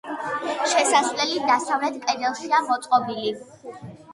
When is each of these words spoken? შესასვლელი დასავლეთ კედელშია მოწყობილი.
შესასვლელი 0.71 1.37
დასავლეთ 1.49 1.99
კედელშია 2.07 2.63
მოწყობილი. 2.71 3.37